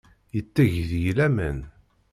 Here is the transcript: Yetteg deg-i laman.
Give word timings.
Yetteg 0.35 0.71
deg-i 0.89 1.11
laman. 1.17 1.57